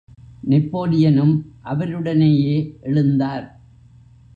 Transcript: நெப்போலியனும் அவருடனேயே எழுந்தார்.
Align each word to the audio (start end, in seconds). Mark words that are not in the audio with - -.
நெப்போலியனும் 0.49 1.33
அவருடனேயே 1.63 2.55
எழுந்தார். 2.81 3.47